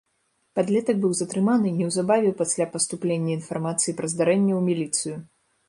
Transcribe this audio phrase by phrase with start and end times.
[0.59, 5.15] Падлетак быў затрыманы неўзабаве пасля паступлення інфармацыі пра здарэнне ў міліцыю.